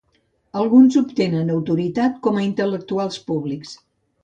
[0.61, 3.79] Alguns obtenen autoritat com a intel·lectuals públics.